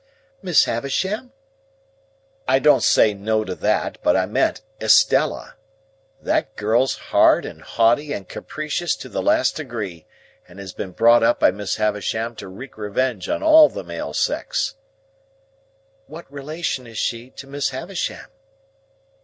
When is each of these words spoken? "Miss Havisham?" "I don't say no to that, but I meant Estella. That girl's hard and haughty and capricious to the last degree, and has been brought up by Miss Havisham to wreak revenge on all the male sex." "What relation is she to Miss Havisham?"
"Miss 0.41 0.65
Havisham?" 0.65 1.31
"I 2.47 2.57
don't 2.57 2.81
say 2.81 3.13
no 3.13 3.43
to 3.43 3.53
that, 3.53 3.99
but 4.01 4.15
I 4.17 4.25
meant 4.25 4.61
Estella. 4.81 5.57
That 6.19 6.55
girl's 6.55 6.95
hard 7.13 7.45
and 7.45 7.61
haughty 7.61 8.11
and 8.11 8.27
capricious 8.27 8.95
to 8.95 9.09
the 9.09 9.21
last 9.21 9.57
degree, 9.57 10.07
and 10.47 10.57
has 10.57 10.73
been 10.73 10.89
brought 10.89 11.21
up 11.21 11.39
by 11.39 11.51
Miss 11.51 11.75
Havisham 11.75 12.35
to 12.37 12.47
wreak 12.47 12.79
revenge 12.79 13.29
on 13.29 13.43
all 13.43 13.69
the 13.69 13.83
male 13.83 14.15
sex." 14.15 14.73
"What 16.07 16.25
relation 16.33 16.87
is 16.87 16.97
she 16.97 17.29
to 17.37 17.45
Miss 17.45 17.69
Havisham?" 17.69 18.25